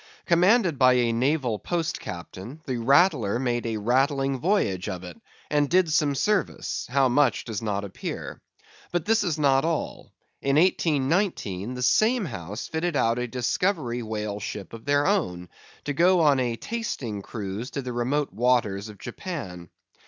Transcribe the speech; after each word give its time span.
Commanded 0.25 0.79
by 0.79 0.93
a 0.93 1.11
naval 1.13 1.59
Post 1.59 1.99
Captain, 1.99 2.59
the 2.65 2.77
Rattler 2.77 3.37
made 3.37 3.67
a 3.67 3.77
rattling 3.77 4.39
voyage 4.39 4.89
of 4.89 5.03
it, 5.03 5.21
and 5.51 5.69
did 5.69 5.91
some 5.93 6.15
service; 6.15 6.87
how 6.89 7.07
much 7.07 7.45
does 7.45 7.61
not 7.61 7.83
appear. 7.83 8.41
But 8.91 9.05
this 9.05 9.23
is 9.23 9.37
not 9.37 9.63
all. 9.63 10.11
In 10.41 10.55
1819, 10.55 11.75
the 11.75 11.83
same 11.83 12.25
house 12.25 12.67
fitted 12.67 12.95
out 12.95 13.19
a 13.19 13.27
discovery 13.27 14.01
whale 14.01 14.39
ship 14.39 14.73
of 14.73 14.85
their 14.85 15.05
own, 15.05 15.49
to 15.83 15.93
go 15.93 16.21
on 16.21 16.39
a 16.39 16.55
tasting 16.55 17.21
cruise 17.21 17.69
to 17.69 17.83
the 17.83 17.93
remote 17.93 18.33
waters 18.33 18.89
of 18.89 18.97
Japan. 18.97 19.69